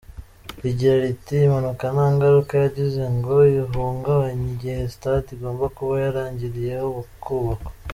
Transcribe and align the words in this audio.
Rigira 0.61 0.95
riti 1.03 1.35
“Impanuka 1.47 1.85
nta 1.95 2.07
ngaruka 2.13 2.53
yagize 2.63 3.03
ngo 3.15 3.35
ihungabanye 3.59 4.45
igihe 4.53 4.81
stade 4.95 5.27
igomba 5.35 5.65
kuba 5.77 5.93
yarangiriyeho 6.03 6.87
kubakwa. 7.25 7.69